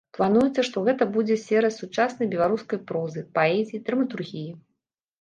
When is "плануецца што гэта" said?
0.17-1.07